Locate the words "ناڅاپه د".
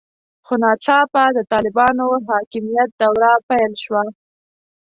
0.63-1.39